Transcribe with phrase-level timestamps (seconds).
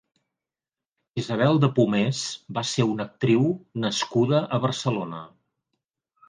[1.23, 2.21] Isabel de Pomés
[2.59, 3.45] va ser una actriu
[3.85, 5.23] nascuda a Barcelona.